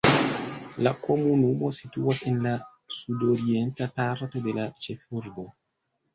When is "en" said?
2.31-2.39